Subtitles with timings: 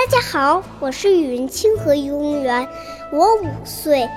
[0.00, 2.66] 大家好，我是语文清河幼儿园，
[3.12, 4.08] 我五岁，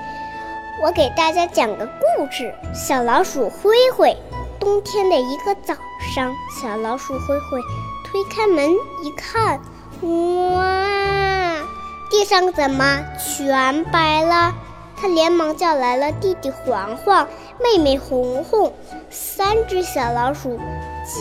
[0.82, 4.16] 我给大家讲个故事：小老鼠灰灰。
[4.58, 5.74] 冬天的一个早
[6.14, 7.60] 上，小老鼠灰灰
[8.02, 9.60] 推开门一看，
[10.00, 11.62] 哇，
[12.10, 14.54] 地上怎么全白了？
[14.96, 17.28] 他连忙叫来了弟弟黄黄、
[17.62, 18.72] 妹妹红红，
[19.10, 20.58] 三只小老鼠
[21.04, 21.20] 惊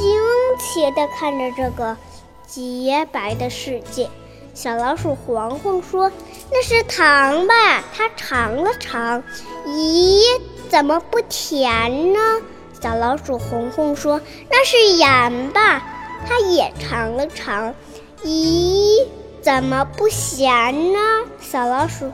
[0.58, 1.98] 奇地看着这个。
[2.46, 4.08] 洁白的世界，
[4.54, 6.12] 小老鼠黄黄说
[6.52, 9.24] ：“那是糖吧？”它尝了尝，
[9.66, 10.22] 咦，
[10.70, 12.20] 怎么不甜呢？
[12.80, 15.82] 小老鼠红红说：“那是盐吧？”
[16.28, 17.74] 它也尝了尝，
[18.24, 19.08] 咦，
[19.42, 21.00] 怎么不咸呢？
[21.42, 22.12] 小老鼠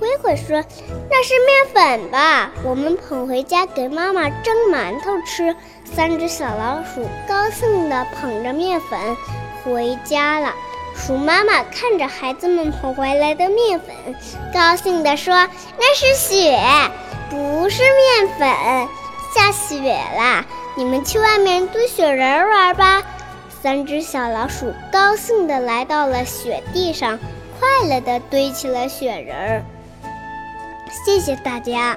[0.00, 0.64] 灰灰说
[1.10, 2.50] ：“那是面粉吧？
[2.64, 5.54] 我们捧回家给妈妈蒸馒头吃。”
[5.84, 8.98] 三只小老鼠高兴地捧着面粉。
[9.62, 10.52] 回家了，
[10.94, 13.94] 鼠妈妈看着孩子们捧回来的面粉，
[14.52, 15.34] 高兴地说
[15.78, 16.58] ：“那是雪，
[17.28, 18.88] 不是面粉。
[19.34, 20.44] 下雪了，
[20.76, 23.02] 你们去外面堆雪人玩吧。”
[23.62, 27.18] 三只小老鼠高兴地来到了雪地上，
[27.58, 29.64] 快乐地堆起了雪人。
[31.04, 31.96] 谢谢大家。